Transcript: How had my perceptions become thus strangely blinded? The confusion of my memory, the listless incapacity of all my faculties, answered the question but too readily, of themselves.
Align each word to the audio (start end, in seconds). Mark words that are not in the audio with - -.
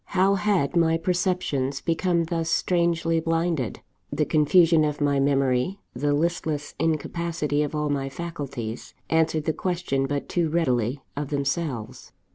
How 0.17 0.33
had 0.33 0.75
my 0.75 0.97
perceptions 0.97 1.79
become 1.79 2.23
thus 2.23 2.49
strangely 2.49 3.19
blinded? 3.19 3.81
The 4.11 4.25
confusion 4.25 4.83
of 4.83 4.99
my 4.99 5.19
memory, 5.19 5.79
the 5.93 6.11
listless 6.15 6.73
incapacity 6.79 7.61
of 7.61 7.75
all 7.75 7.91
my 7.91 8.09
faculties, 8.09 8.95
answered 9.11 9.43
the 9.45 9.53
question 9.53 10.07
but 10.07 10.27
too 10.27 10.49
readily, 10.49 11.03
of 11.15 11.27
themselves. 11.27 12.13